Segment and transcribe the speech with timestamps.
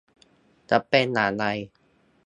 [0.69, 1.45] จะเป็นอย่างไร